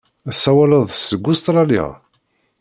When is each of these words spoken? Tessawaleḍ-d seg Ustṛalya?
Tessawaleḍ-d 0.27 0.91
seg 1.07 1.23
Ustṛalya? 1.31 1.85